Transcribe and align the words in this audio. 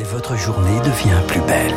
et 0.00 0.02
votre 0.04 0.36
journée 0.36 0.78
devient 0.78 1.20
plus 1.26 1.40
belle. 1.42 1.74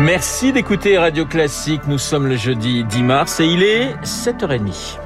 Merci 0.00 0.52
d'écouter 0.52 0.98
Radio 0.98 1.24
Classique. 1.26 1.82
Nous 1.86 1.98
sommes 1.98 2.26
le 2.26 2.36
jeudi 2.36 2.82
10 2.84 3.02
mars 3.02 3.40
et 3.40 3.46
il 3.46 3.62
est 3.62 3.94
7h30. 4.02 4.98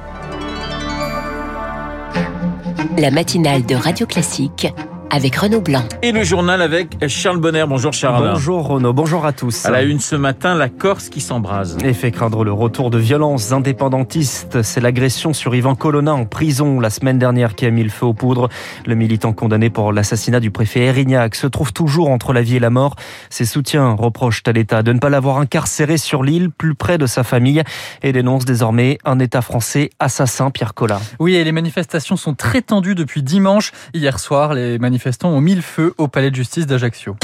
La 2.97 3.11
matinale 3.11 3.63
de 3.65 3.75
Radio 3.75 4.07
Classique 4.07 4.67
avec 5.11 5.35
Renaud 5.35 5.59
Blanc. 5.59 5.83
Et 6.01 6.13
le 6.13 6.23
journal 6.23 6.61
avec 6.61 6.95
Charles 7.09 7.39
Bonner. 7.39 7.65
Bonjour 7.67 7.91
Charles. 7.91 8.31
Bonjour 8.31 8.65
Renaud, 8.65 8.93
bonjour 8.93 9.25
à 9.25 9.33
tous. 9.33 9.65
À 9.65 9.69
la 9.69 9.83
une 9.83 9.99
ce 9.99 10.15
matin, 10.15 10.55
la 10.55 10.69
Corse 10.69 11.09
qui 11.09 11.19
s'embrase. 11.19 11.77
Et 11.83 11.93
fait 11.93 12.11
craindre 12.11 12.45
le 12.45 12.53
retour 12.53 12.89
de 12.89 12.97
violences 12.97 13.51
indépendantistes. 13.51 14.61
C'est 14.61 14.79
l'agression 14.79 15.33
sur 15.33 15.53
Yvan 15.53 15.75
Colonna 15.75 16.13
en 16.13 16.25
prison 16.25 16.79
la 16.79 16.89
semaine 16.89 17.19
dernière 17.19 17.55
qui 17.55 17.65
a 17.65 17.71
mis 17.71 17.83
le 17.83 17.89
feu 17.89 18.05
aux 18.05 18.13
poudres. 18.13 18.47
Le 18.85 18.95
militant 18.95 19.33
condamné 19.33 19.69
pour 19.69 19.91
l'assassinat 19.91 20.39
du 20.39 20.49
préfet 20.49 20.85
Erignac 20.85 21.35
se 21.35 21.47
trouve 21.47 21.73
toujours 21.73 22.09
entre 22.09 22.31
la 22.31 22.41
vie 22.41 22.55
et 22.55 22.59
la 22.59 22.69
mort. 22.69 22.95
Ses 23.29 23.45
soutiens 23.45 23.91
reprochent 23.91 24.43
à 24.45 24.53
l'État 24.53 24.81
de 24.81 24.93
ne 24.93 24.99
pas 24.99 25.09
l'avoir 25.09 25.39
incarcéré 25.39 25.97
sur 25.97 26.23
l'île, 26.23 26.49
plus 26.51 26.73
près 26.73 26.97
de 26.97 27.05
sa 27.05 27.23
famille, 27.23 27.63
et 28.01 28.13
dénoncent 28.13 28.45
désormais 28.45 28.97
un 29.03 29.19
État 29.19 29.41
français 29.41 29.89
assassin, 29.99 30.51
Pierre 30.51 30.73
Collat. 30.73 31.01
Oui, 31.19 31.35
et 31.35 31.43
les 31.43 31.51
manifestations 31.51 32.15
sont 32.15 32.33
très 32.33 32.61
tendues 32.61 32.95
depuis 32.95 33.23
dimanche. 33.23 33.73
Hier 33.93 34.17
soir, 34.17 34.53
les 34.53 34.79
manifestations 34.79 35.00
manifestants 35.01 35.29
ont 35.29 35.41
mis 35.41 35.55
le 35.55 35.61
feu 35.61 35.95
au 35.97 36.07
palais 36.07 36.29
de 36.29 36.35
justice 36.35 36.67
d'Ajaccio. 36.67 37.15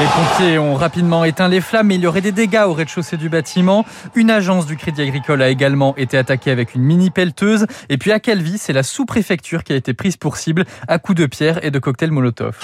Les 0.00 0.06
pompiers 0.06 0.58
ont 0.58 0.74
rapidement 0.74 1.24
éteint 1.24 1.46
les 1.46 1.60
flammes, 1.60 1.86
mais 1.86 1.94
il 1.94 2.00
y 2.00 2.08
aurait 2.08 2.20
des 2.20 2.32
dégâts 2.32 2.64
au 2.66 2.72
rez-de-chaussée 2.72 3.16
du 3.16 3.28
bâtiment. 3.28 3.84
Une 4.16 4.30
agence 4.30 4.66
du 4.66 4.76
Crédit 4.76 5.02
Agricole 5.02 5.42
a 5.42 5.48
également 5.48 5.94
été 5.96 6.18
attaquée 6.18 6.50
avec 6.50 6.74
une 6.74 6.82
mini 6.82 7.10
pelleteuse. 7.10 7.66
Et 7.88 7.98
puis 7.98 8.10
à 8.10 8.18
Calvi, 8.18 8.58
c'est 8.58 8.72
la 8.72 8.82
sous-préfecture 8.82 9.62
qui 9.62 9.72
a 9.72 9.76
été 9.76 9.94
prise 9.94 10.16
pour 10.16 10.38
cible 10.38 10.64
à 10.88 10.98
coups 10.98 11.18
de 11.18 11.26
pierre 11.26 11.64
et 11.64 11.70
de 11.70 11.78
cocktails 11.78 12.10
Molotov. 12.10 12.56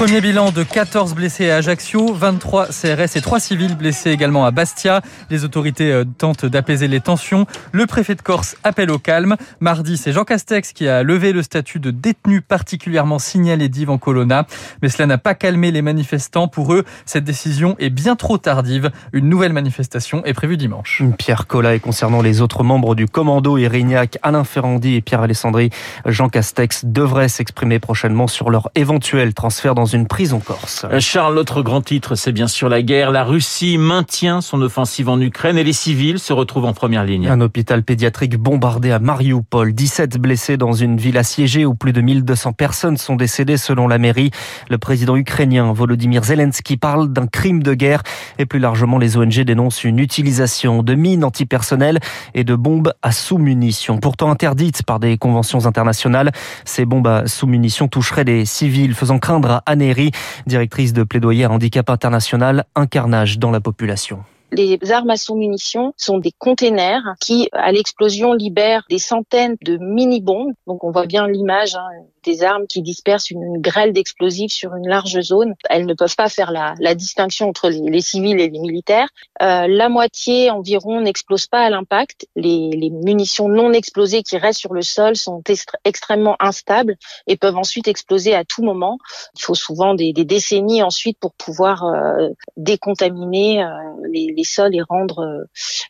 Premier 0.00 0.22
bilan 0.22 0.50
de 0.50 0.62
14 0.62 1.14
blessés 1.14 1.50
à 1.50 1.56
Ajaccio, 1.56 2.14
23 2.14 2.68
CRS 2.68 3.16
et 3.16 3.20
3 3.20 3.38
civils 3.38 3.76
blessés 3.76 4.10
également 4.10 4.46
à 4.46 4.50
Bastia. 4.50 5.02
Les 5.28 5.44
autorités 5.44 5.92
euh, 5.92 6.06
tentent 6.16 6.46
d'apaiser 6.46 6.88
les 6.88 7.00
tensions. 7.00 7.44
Le 7.72 7.84
préfet 7.84 8.14
de 8.14 8.22
Corse 8.22 8.56
appelle 8.64 8.90
au 8.90 8.98
calme. 8.98 9.36
Mardi, 9.60 9.98
c'est 9.98 10.12
Jean 10.12 10.24
Castex 10.24 10.72
qui 10.72 10.88
a 10.88 11.02
levé 11.02 11.34
le 11.34 11.42
statut 11.42 11.80
de 11.80 11.90
détenu 11.90 12.40
particulièrement 12.40 13.18
signalé 13.18 13.68
d'Yvan 13.68 13.98
Colonna. 13.98 14.46
Mais 14.80 14.88
cela 14.88 15.04
n'a 15.04 15.18
pas 15.18 15.34
calmé 15.34 15.70
les 15.70 15.82
manifestants. 15.82 16.48
Pour 16.48 16.72
eux, 16.72 16.86
cette 17.04 17.24
décision 17.24 17.76
est 17.78 17.90
bien 17.90 18.16
trop 18.16 18.38
tardive. 18.38 18.90
Une 19.12 19.28
nouvelle 19.28 19.52
manifestation 19.52 20.24
est 20.24 20.32
prévue 20.32 20.56
dimanche. 20.56 21.02
Pierre 21.18 21.46
Collat 21.46 21.74
et 21.74 21.80
concernant 21.80 22.22
les 22.22 22.40
autres 22.40 22.64
membres 22.64 22.94
du 22.94 23.06
commando, 23.06 23.58
Irignac, 23.58 24.16
Alain 24.22 24.44
Ferrandi 24.44 24.94
et 24.94 25.02
Pierre 25.02 25.20
Alessandri, 25.20 25.68
Jean 26.06 26.30
Castex 26.30 26.86
devraient 26.86 27.28
s'exprimer 27.28 27.78
prochainement 27.80 28.28
sur 28.28 28.48
leur 28.48 28.70
éventuel 28.74 29.34
transfert 29.34 29.74
dans 29.74 29.89
une 29.92 30.06
prison 30.06 30.40
corse. 30.40 30.86
Euh, 30.90 31.00
Charles, 31.00 31.34
l'autre 31.34 31.62
grand 31.62 31.80
titre, 31.82 32.14
c'est 32.14 32.32
bien 32.32 32.48
sûr 32.48 32.68
la 32.68 32.82
guerre. 32.82 33.10
La 33.10 33.24
Russie 33.24 33.78
maintient 33.78 34.40
son 34.40 34.62
offensive 34.62 35.08
en 35.08 35.20
Ukraine 35.20 35.58
et 35.58 35.64
les 35.64 35.72
civils 35.72 36.18
se 36.18 36.32
retrouvent 36.32 36.64
en 36.64 36.72
première 36.72 37.04
ligne. 37.04 37.28
Un 37.28 37.40
hôpital 37.40 37.82
pédiatrique 37.82 38.36
bombardé 38.36 38.90
à 38.90 38.98
Mariupol, 38.98 39.72
17 39.72 40.18
blessés 40.18 40.56
dans 40.56 40.72
une 40.72 40.96
ville 40.96 41.18
assiégée 41.18 41.64
où 41.64 41.74
plus 41.74 41.92
de 41.92 42.00
1200 42.00 42.52
personnes 42.52 42.96
sont 42.96 43.16
décédées 43.16 43.56
selon 43.56 43.88
la 43.88 43.98
mairie. 43.98 44.30
Le 44.68 44.78
président 44.78 45.16
ukrainien 45.16 45.72
Volodymyr 45.72 46.24
Zelensky 46.24 46.76
parle 46.76 47.12
d'un 47.12 47.26
crime 47.26 47.62
de 47.62 47.74
guerre 47.74 48.02
et 48.38 48.46
plus 48.46 48.58
largement 48.58 48.98
les 48.98 49.16
ONG 49.16 49.40
dénoncent 49.40 49.84
une 49.84 49.98
utilisation 49.98 50.82
de 50.82 50.94
mines 50.94 51.24
antipersonnelles 51.24 51.98
et 52.34 52.44
de 52.44 52.54
bombes 52.54 52.92
à 53.02 53.12
sous-munitions. 53.12 53.98
Pourtant 53.98 54.30
interdites 54.30 54.82
par 54.82 55.00
des 55.00 55.18
conventions 55.18 55.66
internationales, 55.66 56.32
ces 56.64 56.84
bombes 56.84 57.06
à 57.06 57.26
sous-munitions 57.26 57.88
toucheraient 57.88 58.24
des 58.24 58.44
civils 58.44 58.94
faisant 58.94 59.18
craindre 59.18 59.62
à 59.66 59.76
Neri, 59.80 60.12
directrice 60.46 60.92
de 60.92 61.02
plaidoyer 61.02 61.46
handicap 61.46 61.90
international, 61.90 62.64
un 62.76 62.86
carnage 62.86 63.38
dans 63.38 63.50
la 63.50 63.60
population. 63.60 64.24
Les 64.52 64.78
armes 64.90 65.10
à 65.10 65.16
sous-munitions 65.16 65.92
sont 65.96 66.18
des 66.18 66.32
containers 66.32 67.14
qui, 67.20 67.48
à 67.52 67.72
l'explosion, 67.72 68.32
libèrent 68.32 68.84
des 68.90 68.98
centaines 68.98 69.56
de 69.62 69.76
mini-bombes. 69.78 70.52
Donc 70.66 70.84
on 70.84 70.90
voit 70.90 71.06
bien 71.06 71.28
l'image, 71.28 71.74
hein, 71.74 71.88
des 72.24 72.42
armes 72.42 72.66
qui 72.66 72.82
dispersent 72.82 73.30
une, 73.30 73.60
grêle 73.60 73.92
d'explosifs 73.92 74.52
sur 74.52 74.74
une 74.74 74.88
large 74.88 75.20
zone. 75.20 75.54
Elles 75.68 75.86
ne 75.86 75.94
peuvent 75.94 76.16
pas 76.16 76.28
faire 76.28 76.50
la, 76.50 76.74
la 76.78 76.94
distinction 76.94 77.48
entre 77.48 77.68
les, 77.68 78.00
civils 78.00 78.40
et 78.40 78.48
les 78.48 78.58
militaires. 78.58 79.08
Euh, 79.42 79.66
la 79.66 79.88
moitié 79.88 80.50
environ 80.50 81.00
n'explose 81.00 81.46
pas 81.46 81.60
à 81.60 81.70
l'impact. 81.70 82.26
Les, 82.36 82.70
les, 82.70 82.90
munitions 82.90 83.48
non 83.48 83.72
explosées 83.72 84.22
qui 84.22 84.36
restent 84.36 84.60
sur 84.60 84.74
le 84.74 84.82
sol 84.82 85.16
sont 85.16 85.42
extrêmement 85.84 86.36
instables 86.40 86.96
et 87.26 87.36
peuvent 87.36 87.56
ensuite 87.56 87.88
exploser 87.88 88.34
à 88.34 88.44
tout 88.44 88.62
moment. 88.62 88.98
Il 89.36 89.42
faut 89.42 89.54
souvent 89.54 89.94
des, 89.94 90.12
des 90.12 90.24
décennies 90.24 90.82
ensuite 90.82 91.18
pour 91.18 91.32
pouvoir 91.32 91.84
euh, 91.84 92.28
décontaminer 92.56 93.62
euh, 93.62 93.68
les, 94.12 94.39
sols 94.44 94.74
et 94.74 94.82
rendre 94.82 95.20
euh, 95.20 95.44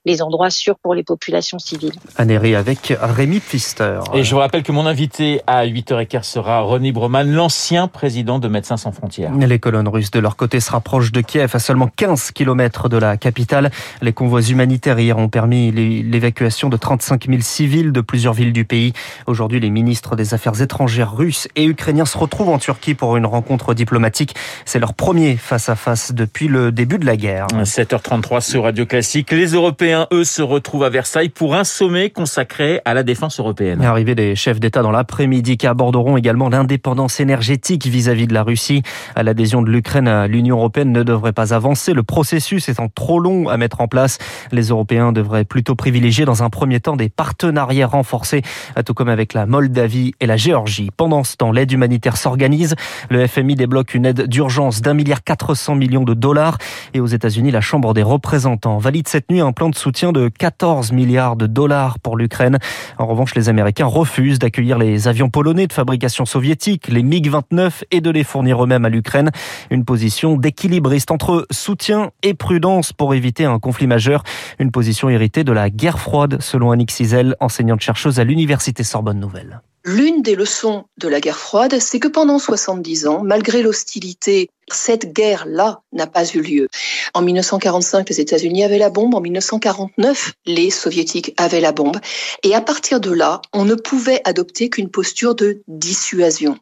les 0.04 0.22
endroits 0.22 0.50
sûrs 0.50 0.78
pour 0.82 0.94
les 0.94 1.02
populations 1.02 1.58
civiles. 1.58 1.94
Anéry 2.16 2.54
avec 2.54 2.94
Rémi 3.00 3.40
Pfister. 3.40 4.00
Et 4.14 4.24
je 4.24 4.34
vous 4.34 4.40
rappelle 4.40 4.62
que 4.62 4.72
mon 4.72 4.86
invité 4.86 5.40
à 5.46 5.66
8h15 5.66 6.22
sera 6.22 6.60
René 6.60 6.92
Broman, 6.92 7.30
l'ancien 7.30 7.88
président 7.88 8.38
de 8.38 8.48
Médecins 8.48 8.76
sans 8.76 8.92
frontières. 8.92 9.32
Les 9.34 9.58
colonnes 9.58 9.88
russes 9.88 10.10
de 10.10 10.20
leur 10.20 10.36
côté 10.36 10.60
se 10.60 10.70
rapprochent 10.70 11.12
de 11.12 11.20
Kiev 11.20 11.50
à 11.54 11.58
seulement 11.58 11.88
15 11.88 12.30
km 12.32 12.88
de 12.88 12.96
la 12.96 13.16
capitale. 13.16 13.70
Les 14.00 14.12
convois 14.12 14.42
humanitaires 14.42 14.98
hier 14.98 15.18
ont 15.18 15.28
permis 15.28 15.72
l'évacuation 15.72 16.68
de 16.68 16.76
35 16.76 17.26
000 17.26 17.40
civils 17.40 17.92
de 17.92 18.00
plusieurs 18.00 18.32
villes 18.32 18.52
du 18.52 18.64
pays. 18.64 18.92
Aujourd'hui, 19.26 19.60
les 19.60 19.70
ministres 19.70 20.16
des 20.16 20.34
Affaires 20.34 20.60
étrangères 20.60 21.14
russes 21.14 21.48
et 21.56 21.64
ukrainiens 21.64 22.04
se 22.04 22.16
retrouvent 22.18 22.50
en 22.50 22.58
Turquie 22.58 22.94
pour 22.94 23.16
une 23.16 23.26
rencontre 23.26 23.74
diplomatique. 23.74 24.34
C'est 24.64 24.78
leur 24.78 24.94
premier 24.94 25.36
face-à-face 25.36 26.12
depuis 26.12 26.48
le 26.48 26.72
début 26.72 26.98
de 26.98 27.06
la 27.06 27.16
guerre. 27.16 27.46
7h33 27.48 28.39
sur 28.40 28.64
Radio 28.64 28.86
Classique. 28.86 29.30
Les 29.32 29.52
Européens, 29.52 30.06
eux, 30.12 30.24
se 30.24 30.40
retrouvent 30.40 30.84
à 30.84 30.88
Versailles 30.88 31.28
pour 31.28 31.54
un 31.54 31.64
sommet 31.64 32.10
consacré 32.10 32.80
à 32.84 32.94
la 32.94 33.02
défense 33.02 33.38
européenne. 33.38 33.82
Arrivée 33.82 34.14
des 34.14 34.34
chefs 34.34 34.58
d'État 34.58 34.82
dans 34.82 34.90
l'après-midi 34.90 35.56
qui 35.56 35.66
aborderont 35.66 36.16
également 36.16 36.48
l'indépendance 36.48 37.20
énergétique 37.20 37.86
vis-à-vis 37.86 38.26
de 38.26 38.34
la 38.34 38.42
Russie. 38.42 38.82
L'adhésion 39.16 39.62
de 39.62 39.70
l'Ukraine 39.70 40.08
à 40.08 40.26
l'Union 40.26 40.56
européenne 40.56 40.92
ne 40.92 41.02
devrait 41.02 41.32
pas 41.32 41.52
avancer. 41.52 41.92
Le 41.92 42.02
processus 42.02 42.68
étant 42.68 42.88
trop 42.88 43.20
long 43.20 43.48
à 43.48 43.56
mettre 43.56 43.80
en 43.80 43.88
place, 43.88 44.18
les 44.52 44.68
Européens 44.68 45.12
devraient 45.12 45.44
plutôt 45.44 45.74
privilégier 45.74 46.24
dans 46.24 46.42
un 46.42 46.50
premier 46.50 46.80
temps 46.80 46.96
des 46.96 47.08
partenariats 47.08 47.86
renforcés, 47.86 48.42
tout 48.86 48.94
comme 48.94 49.08
avec 49.08 49.34
la 49.34 49.46
Moldavie 49.46 50.14
et 50.20 50.26
la 50.26 50.36
Géorgie. 50.36 50.90
Pendant 50.96 51.24
ce 51.24 51.36
temps, 51.36 51.52
l'aide 51.52 51.72
humanitaire 51.72 52.16
s'organise. 52.16 52.74
Le 53.10 53.26
FMI 53.26 53.54
débloque 53.54 53.94
une 53.94 54.06
aide 54.06 54.26
d'urgence 54.26 54.80
d'un 54.80 54.94
milliard 54.94 55.22
400 55.22 55.74
millions 55.74 56.04
de 56.04 56.14
dollars. 56.14 56.58
Et 56.94 57.00
aux 57.00 57.06
États-Unis, 57.06 57.50
la 57.50 57.60
Chambre 57.60 57.92
des 57.92 58.02
représentants 58.02 58.29
valide 58.78 59.08
cette 59.08 59.30
nuit 59.30 59.40
un 59.40 59.52
plan 59.52 59.70
de 59.70 59.74
soutien 59.74 60.12
de 60.12 60.28
14 60.28 60.92
milliards 60.92 61.34
de 61.34 61.48
dollars 61.48 61.98
pour 61.98 62.16
l'Ukraine. 62.16 62.58
En 62.96 63.06
revanche, 63.06 63.34
les 63.34 63.48
Américains 63.48 63.86
refusent 63.86 64.38
d'accueillir 64.38 64.78
les 64.78 65.08
avions 65.08 65.28
polonais 65.30 65.66
de 65.66 65.72
fabrication 65.72 66.24
soviétique, 66.24 66.86
les 66.88 67.02
MiG-29, 67.02 67.82
et 67.90 68.00
de 68.00 68.10
les 68.10 68.22
fournir 68.22 68.62
eux-mêmes 68.62 68.84
à 68.84 68.88
l'Ukraine. 68.88 69.30
Une 69.70 69.84
position 69.84 70.36
d'équilibriste 70.36 71.10
entre 71.10 71.46
soutien 71.50 72.10
et 72.22 72.34
prudence 72.34 72.92
pour 72.92 73.14
éviter 73.14 73.46
un 73.46 73.58
conflit 73.58 73.88
majeur. 73.88 74.22
Une 74.60 74.70
position 74.70 75.08
héritée 75.08 75.42
de 75.42 75.52
la 75.52 75.68
guerre 75.68 75.98
froide, 75.98 76.40
selon 76.40 76.70
Annick 76.70 76.92
Cizel, 76.92 77.34
enseignante-chercheuse 77.40 78.20
à 78.20 78.24
l'Université 78.24 78.84
Sorbonne 78.84 79.18
Nouvelle. 79.18 79.60
L'une 79.84 80.22
des 80.22 80.34
leçons 80.34 80.84
de 80.98 81.08
la 81.08 81.20
guerre 81.20 81.38
froide, 81.38 81.78
c'est 81.80 82.00
que 82.00 82.08
pendant 82.08 82.38
70 82.38 83.06
ans, 83.06 83.22
malgré 83.24 83.62
l'hostilité, 83.62 84.50
cette 84.70 85.12
guerre-là 85.12 85.80
n'a 85.92 86.06
pas 86.06 86.26
eu 86.26 86.42
lieu. 86.42 86.68
En 87.14 87.22
1945, 87.22 88.08
les 88.10 88.20
États-Unis 88.20 88.62
avaient 88.62 88.78
la 88.78 88.90
bombe. 88.90 89.14
En 89.14 89.20
1949, 89.20 90.34
les 90.44 90.70
Soviétiques 90.70 91.32
avaient 91.38 91.62
la 91.62 91.72
bombe. 91.72 91.96
Et 92.42 92.54
à 92.54 92.60
partir 92.60 93.00
de 93.00 93.10
là, 93.10 93.40
on 93.54 93.64
ne 93.64 93.74
pouvait 93.74 94.20
adopter 94.24 94.68
qu'une 94.68 94.90
posture 94.90 95.34
de 95.34 95.62
dissuasion. 95.66 96.58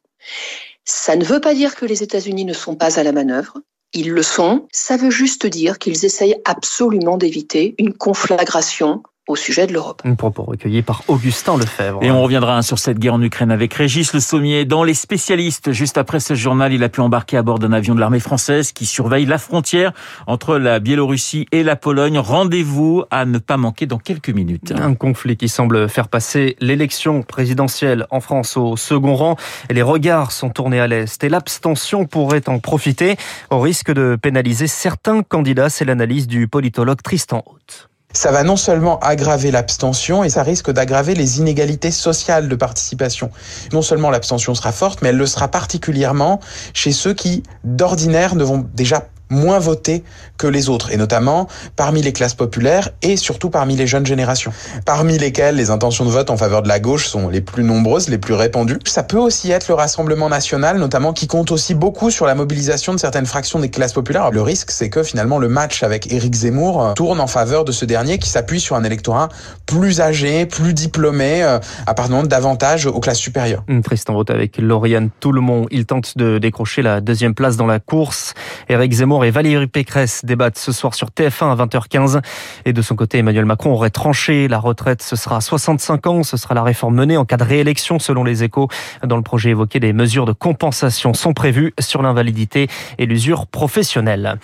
Ça 0.85 1.17
ne 1.17 1.25
veut 1.25 1.41
pas 1.41 1.55
dire 1.55 1.75
que 1.75 1.87
les 1.87 2.05
États-Unis 2.05 2.45
ne 2.45 2.55
sont 2.55 2.77
pas 2.77 3.01
à 3.01 3.03
la 3.03 3.13
manœuvre. 3.13 3.59
Ils 3.95 4.11
le 4.11 4.23
sont. 4.23 4.69
Ça 4.73 4.97
veut 4.97 5.11
juste 5.11 5.47
dire 5.47 5.79
qu'ils 5.79 6.05
essayent 6.05 6.41
absolument 6.45 7.17
d'éviter 7.17 7.75
une 7.79 7.95
conflagration 7.95 9.03
au 9.29 9.37
sujet 9.37 9.67
de 9.67 9.75
l'Europe. 9.75 10.03
Un 10.05 10.15
propos 10.15 10.43
recueilli 10.43 10.83
par 10.83 11.03
Augustin 11.07 11.57
Lefebvre. 11.57 12.03
Et 12.03 12.11
on 12.11 12.23
reviendra 12.23 12.63
sur 12.63 12.79
cette 12.79 12.99
guerre 12.99 13.15
en 13.15 13.23
Ukraine 13.23 13.51
avec 13.51 13.75
Régis 13.75 14.13
Le 14.15 14.21
Sommier. 14.21 14.65
Dans 14.65 14.83
les 14.83 14.95
spécialistes, 14.95 15.71
juste 15.73 15.99
après 15.99 16.19
ce 16.19 16.35
journal, 16.35 16.73
il 16.73 16.83
a 16.83 16.89
pu 16.89 17.01
embarquer 17.01 17.37
à 17.37 17.43
bord 17.43 17.59
d'un 17.59 17.73
avion 17.73 17.95
de 17.95 18.01
l'armée 18.01 18.21
française 18.21 18.73
qui 18.73 18.87
surveille 18.87 19.27
la 19.27 19.39
frontière 19.39 19.93
entre 20.27 20.57
la 20.57 20.81
Biélorussie 20.81 21.47
et 21.53 21.63
la 21.63 21.77
Pologne. 21.77 22.19
Rendez-vous 22.19 23.05
à 23.11 23.27
ne 23.27 23.39
pas 23.39 23.59
manquer 23.59 23.87
dans 23.87 23.99
quelques 23.99 24.31
minutes. 24.31 24.73
Un 24.75 24.95
conflit 24.95 25.37
qui 25.37 25.49
semble 25.49 25.89
faire 25.89 26.09
passer 26.09 26.57
l'élection 26.61 27.23
présidentielle 27.23 28.07
en 28.11 28.21
France 28.21 28.57
au 28.57 28.77
second 28.77 29.15
rang. 29.15 29.37
Et 29.69 29.75
les 29.75 29.83
regards 29.83 30.33
sont 30.33 30.49
tournés 30.49 30.81
à 30.81 30.87
l'Est 30.87 31.23
et 31.23 31.29
l'abstention 31.29 32.07
pourrait 32.07 32.49
en 32.49 32.59
profiter 32.61 33.17
au 33.51 33.61
risque 33.61 33.93
de 33.93 34.17
pénaliser 34.21 34.67
certains 34.67 35.23
candidats. 35.23 35.69
C'est 35.69 35.85
l'analyse 35.85 36.27
du 36.27 36.49
politologue 36.49 37.03
Tristan 37.03 37.45
Haute. 37.47 37.89
Ça 38.15 38.33
va 38.33 38.43
non 38.43 38.57
seulement 38.57 38.99
aggraver 39.01 39.51
l'abstention 39.51 40.25
et 40.25 40.31
ça 40.31 40.43
risque 40.43 40.71
d'aggraver 40.71 41.15
les 41.15 41.39
inégalités 41.39 41.91
sociales 41.91 42.49
de 42.49 42.57
participation. 42.57 43.31
Non 43.73 43.83
seulement 43.83 44.11
l'abstention 44.11 44.55
sera 44.55 44.73
forte, 44.73 45.03
mais 45.03 45.11
elle 45.11 45.19
le 45.19 45.27
sera 45.27 45.49
particulièrement 45.49 46.41
chez 46.73 46.93
ceux 46.93 47.13
qui, 47.13 47.43
d'ordinaire, 47.65 48.35
ne 48.35 48.45
vont 48.45 48.67
déjà 48.75 49.09
moins 49.31 49.59
votés 49.59 50.03
que 50.37 50.47
les 50.47 50.69
autres, 50.69 50.93
et 50.93 50.97
notamment 50.97 51.49
parmi 51.77 52.03
les 52.03 52.13
classes 52.13 52.35
populaires 52.35 52.91
et 53.03 53.17
surtout 53.17 53.51
parmi 53.51 53.77
les 53.77 53.87
jeunes 53.87 54.07
générations, 54.07 54.53
parmi 54.85 55.19
lesquelles 55.19 55.57
les 55.57 55.71
intentions 55.71 56.05
de 56.05 56.11
vote 56.11 56.31
en 56.31 56.37
faveur 56.37 56.63
de 56.63 56.69
la 56.69 56.81
gauche 56.81 57.09
sont 57.09 57.29
les 57.29 57.41
plus 57.41 57.65
nombreuses, 57.65 58.09
les 58.09 58.19
plus 58.19 58.35
répandues. 58.35 58.79
Ça 58.85 59.03
peut 59.03 59.19
aussi 59.19 59.51
être 59.51 59.69
le 59.69 59.75
Rassemblement 59.75 60.29
national, 60.29 60.79
notamment, 60.79 61.13
qui 61.13 61.27
compte 61.27 61.51
aussi 61.51 61.75
beaucoup 61.75 62.11
sur 62.11 62.27
la 62.27 62.35
mobilisation 62.35 62.93
de 62.93 62.99
certaines 62.99 63.27
fractions 63.27 63.59
des 63.59 63.71
classes 63.71 63.93
populaires. 63.93 64.31
Le 64.31 64.43
risque, 64.43 64.71
c'est 64.71 64.91
que 64.91 65.03
finalement 65.03 65.39
le 65.39 65.49
match 65.49 65.83
avec 65.83 66.13
Éric 66.13 66.35
Zemmour 66.35 66.83
euh, 66.83 66.93
tourne 66.95 67.21
en 67.21 67.27
faveur 67.27 67.65
de 67.65 67.73
ce 67.73 67.85
dernier 67.85 68.19
qui 68.19 68.29
s'appuie 68.29 68.61
sur 68.61 68.77
un 68.77 68.85
électorat 68.85 69.29
plus 69.67 70.01
âgé, 70.01 70.47
plus 70.47 70.75
diplômé, 70.75 71.43
euh, 71.43 71.59
appartenant 71.87 72.23
davantage 72.23 72.87
aux 72.87 73.01
classes 73.01 73.19
supérieures. 73.19 73.65
Tristan 73.85 74.15
vote 74.15 74.31
avec 74.31 74.59
Lauriane 74.59 75.11
Tout-le-Monde. 75.21 75.69
Il 75.71 75.87
tente 75.87 76.19
de 76.19 76.39
décrocher 76.39 76.83
la 76.83 77.01
deuxième 77.01 77.35
place 77.35 77.57
dans 77.57 77.67
la 77.67 77.79
course. 77.81 78.35
Éric 78.69 78.93
Zemmour 78.93 79.18
et 79.25 79.31
Valérie 79.31 79.67
Pécresse 79.67 80.25
débattent 80.25 80.59
ce 80.59 80.73
soir 80.73 80.95
sur 80.95 81.09
TF1 81.09 81.53
à 81.53 81.65
20h15. 81.65 82.21
Et 82.65 82.73
de 82.73 82.83
son 82.83 82.97
côté, 82.97 83.19
Emmanuel 83.19 83.45
Macron 83.45 83.73
aurait 83.73 83.91
tranché. 83.91 84.49
La 84.49 84.59
retraite, 84.59 85.03
ce 85.03 85.17
sera 85.17 85.37
à 85.37 85.41
65 85.41 86.07
ans. 86.07 86.23
Ce 86.23 86.37
sera 86.37 86.55
la 86.55 86.63
réforme 86.63 86.95
menée 86.95 87.17
en 87.17 87.25
cas 87.25 87.37
de 87.37 87.45
réélection, 87.45 87.99
selon 87.99 88.25
les 88.25 88.45
échos. 88.45 88.69
Dans 89.05 89.17
le 89.17 89.23
projet 89.23 89.51
évoqué, 89.51 89.81
des 89.81 89.93
mesures 89.93 90.27
de 90.27 90.33
compensation 90.33 91.15
sont 91.15 91.33
prévues 91.33 91.75
sur 91.81 92.03
l'invalidité 92.03 92.69
et 92.99 93.07
l'usure 93.07 93.47
professionnelle. 93.47 94.37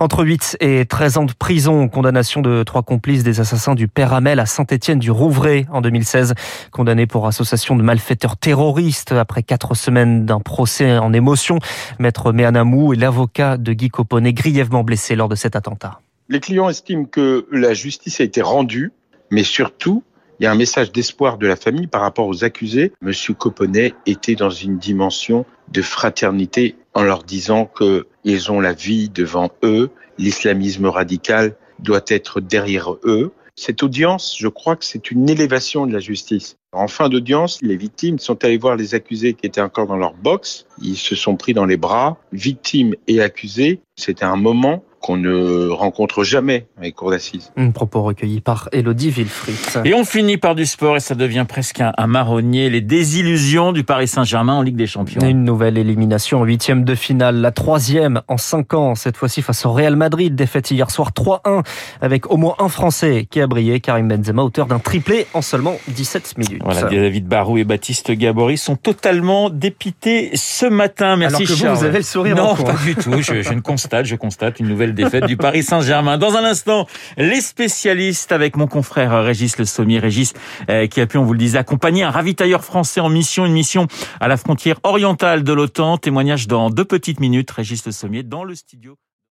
Entre 0.00 0.24
8 0.24 0.58
et 0.60 0.86
13 0.86 1.16
ans 1.18 1.24
de 1.24 1.32
prison, 1.32 1.88
condamnation 1.88 2.40
de 2.40 2.62
trois 2.62 2.82
complices 2.82 3.24
des 3.24 3.40
assassins 3.40 3.74
du 3.74 3.88
Père 3.88 4.12
Amel 4.12 4.40
à 4.40 4.46
Saint-Étienne 4.46 4.98
du 4.98 5.10
Rouvray 5.10 5.66
en 5.70 5.80
2016. 5.80 6.34
Condamné 6.70 7.06
pour 7.06 7.26
association 7.26 7.76
de 7.76 7.82
malfaiteurs 7.82 8.36
terroristes 8.36 9.12
après 9.12 9.42
quatre 9.42 9.74
semaines 9.74 10.24
d'un 10.24 10.40
procès 10.40 10.98
en 10.98 11.12
émotion. 11.12 11.58
Maître 11.98 12.32
Méanamou 12.32 12.92
et 12.92 12.96
l'avocat 12.96 13.56
de 13.56 13.72
Guy 13.72 13.88
Coponnet 13.88 14.21
est 14.24 14.32
grièvement 14.32 14.84
blessé 14.84 15.16
lors 15.16 15.28
de 15.28 15.34
cet 15.34 15.56
attentat. 15.56 16.00
Les 16.28 16.40
clients 16.40 16.68
estiment 16.68 17.04
que 17.04 17.46
la 17.50 17.74
justice 17.74 18.20
a 18.20 18.24
été 18.24 18.42
rendue, 18.42 18.92
mais 19.30 19.42
surtout, 19.42 20.02
il 20.40 20.44
y 20.44 20.46
a 20.46 20.50
un 20.50 20.56
message 20.56 20.92
d'espoir 20.92 21.38
de 21.38 21.46
la 21.46 21.56
famille 21.56 21.86
par 21.86 22.00
rapport 22.00 22.26
aux 22.26 22.44
accusés. 22.44 22.92
Monsieur 23.00 23.34
Coponnet 23.34 23.94
était 24.06 24.34
dans 24.34 24.50
une 24.50 24.78
dimension 24.78 25.44
de 25.68 25.82
fraternité 25.82 26.76
en 26.94 27.02
leur 27.02 27.22
disant 27.22 27.66
qu'ils 27.66 28.50
ont 28.50 28.60
la 28.60 28.72
vie 28.72 29.08
devant 29.08 29.50
eux, 29.62 29.90
l'islamisme 30.18 30.86
radical 30.86 31.54
doit 31.78 32.04
être 32.08 32.40
derrière 32.40 32.94
eux. 33.04 33.32
Cette 33.64 33.84
audience, 33.84 34.34
je 34.36 34.48
crois 34.48 34.74
que 34.74 34.84
c'est 34.84 35.12
une 35.12 35.30
élévation 35.30 35.86
de 35.86 35.92
la 35.92 36.00
justice. 36.00 36.56
En 36.72 36.88
fin 36.88 37.08
d'audience, 37.08 37.60
les 37.62 37.76
victimes 37.76 38.18
sont 38.18 38.44
allées 38.44 38.58
voir 38.58 38.74
les 38.74 38.96
accusés 38.96 39.34
qui 39.34 39.46
étaient 39.46 39.60
encore 39.60 39.86
dans 39.86 39.96
leur 39.96 40.14
box. 40.14 40.66
Ils 40.82 40.96
se 40.96 41.14
sont 41.14 41.36
pris 41.36 41.54
dans 41.54 41.64
les 41.64 41.76
bras, 41.76 42.18
victimes 42.32 42.96
et 43.06 43.20
accusés. 43.20 43.80
C'était 43.94 44.24
un 44.24 44.34
moment 44.34 44.82
qu'on 45.02 45.16
ne 45.16 45.68
rencontre 45.68 46.22
jamais 46.22 46.66
dans 46.76 46.82
les 46.82 46.92
cours 46.92 47.10
d'assises. 47.10 47.52
Un 47.56 47.70
propos 47.70 48.02
recueilli 48.02 48.40
par 48.40 48.68
Elodie 48.72 49.10
Villefrit. 49.10 49.54
Et 49.84 49.94
on 49.94 50.04
finit 50.04 50.38
par 50.38 50.54
du 50.54 50.64
sport 50.64 50.96
et 50.96 51.00
ça 51.00 51.14
devient 51.14 51.44
presque 51.46 51.80
un, 51.80 52.06
marronnier. 52.06 52.70
Les 52.70 52.80
désillusions 52.80 53.72
du 53.72 53.84
Paris 53.84 54.08
Saint-Germain 54.08 54.54
en 54.54 54.62
Ligue 54.62 54.76
des 54.76 54.86
Champions. 54.86 55.20
Une 55.20 55.44
nouvelle 55.44 55.76
élimination 55.76 56.40
en 56.40 56.44
huitième 56.44 56.84
de 56.84 56.94
finale, 56.94 57.36
la 57.36 57.50
troisième 57.50 58.22
en 58.28 58.36
cinq 58.36 58.74
ans, 58.74 58.94
cette 58.94 59.16
fois-ci 59.16 59.42
face 59.42 59.66
au 59.66 59.72
Real 59.72 59.96
Madrid. 59.96 60.34
Défaite 60.34 60.70
hier 60.70 60.90
soir 60.90 61.10
3-1 61.10 61.64
avec 62.00 62.30
au 62.30 62.36
moins 62.36 62.54
un 62.60 62.68
Français 62.68 63.26
qui 63.28 63.40
a 63.40 63.46
brillé, 63.46 63.80
Karim 63.80 64.08
Benzema, 64.08 64.42
auteur 64.42 64.66
d'un 64.66 64.78
triplé 64.78 65.26
en 65.34 65.42
seulement 65.42 65.76
17 65.88 66.38
minutes. 66.38 66.62
Voilà, 66.64 66.82
David 66.82 67.26
Barou 67.26 67.58
et 67.58 67.64
Baptiste 67.64 68.12
Gabory 68.12 68.56
sont 68.56 68.76
totalement 68.76 69.50
dépités 69.50 70.30
ce 70.34 70.66
matin. 70.66 71.16
Merci 71.16 71.36
Alors 71.36 71.48
que 71.48 71.54
Charles. 71.54 71.74
Vous, 71.74 71.80
vous 71.80 71.86
avez 71.86 71.98
le 71.98 72.04
sourire 72.04 72.36
Non, 72.36 72.50
en 72.50 72.54
pas 72.54 72.74
du 72.84 72.94
tout. 72.94 73.20
Je, 73.20 73.42
je 73.42 73.52
ne 73.52 73.60
constate, 73.60 74.06
je 74.06 74.16
constate 74.16 74.60
une 74.60 74.68
nouvelle 74.68 74.91
défaite 74.92 75.26
du 75.26 75.36
Paris 75.36 75.62
Saint-Germain. 75.62 76.18
Dans 76.18 76.36
un 76.36 76.44
instant, 76.44 76.86
les 77.16 77.40
spécialistes 77.40 78.32
avec 78.32 78.56
mon 78.56 78.66
confrère 78.66 79.22
Régis 79.24 79.58
Le 79.58 79.64
Sommier. 79.64 79.98
Régis 79.98 80.32
euh, 80.70 80.86
qui 80.86 81.00
a 81.00 81.06
pu, 81.06 81.18
on 81.18 81.24
vous 81.24 81.32
le 81.32 81.38
disait, 81.38 81.58
accompagner 81.58 82.02
un 82.02 82.10
ravitailleur 82.10 82.64
français 82.64 83.00
en 83.00 83.08
mission, 83.08 83.46
une 83.46 83.52
mission 83.52 83.86
à 84.20 84.28
la 84.28 84.36
frontière 84.36 84.76
orientale 84.82 85.42
de 85.44 85.52
l'OTAN. 85.52 85.98
Témoignage 85.98 86.48
dans 86.48 86.70
deux 86.70 86.84
petites 86.84 87.20
minutes. 87.20 87.50
Régis 87.50 87.84
Le 87.86 87.92
Sommier 87.92 88.22
dans 88.22 88.44
le 88.44 88.54
studio. 88.54 88.96